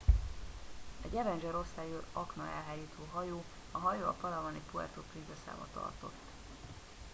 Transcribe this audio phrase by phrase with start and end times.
[1.01, 6.19] egy avenger osztályú aknaelhárító hajó a hajó a palawani puerto princesába tartott